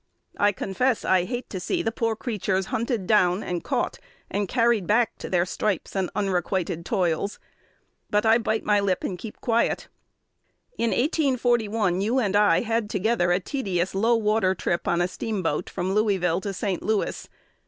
I 0.39 0.51
confess 0.51 1.05
I 1.05 1.25
hate 1.25 1.47
to 1.51 1.59
see 1.59 1.83
the 1.83 1.91
poor 1.91 2.15
creatures 2.15 2.65
hunted 2.73 3.05
down, 3.05 3.43
and 3.43 3.63
caught 3.63 3.99
and 4.31 4.47
carried 4.47 4.87
back 4.87 5.15
to 5.19 5.29
their 5.29 5.45
stripes 5.45 5.95
and 5.95 6.09
unrequited 6.15 6.87
toils; 6.87 7.37
but 8.09 8.25
I 8.25 8.39
bite 8.39 8.65
my 8.65 8.79
lip, 8.79 9.03
and 9.03 9.15
keep 9.15 9.39
quiet. 9.41 9.89
In 10.75 10.89
1841 10.89 12.01
you 12.01 12.17
and 12.17 12.35
I 12.35 12.61
had 12.61 12.89
together 12.89 13.31
a 13.31 13.39
tedious 13.39 13.93
low 13.93 14.15
water 14.15 14.55
trip 14.55 14.87
on 14.87 15.01
a 15.01 15.07
steamboat 15.07 15.69
from 15.69 15.93
Louisville 15.93 16.41
to 16.41 16.51
St. 16.51 16.81
Louis. 16.81 17.29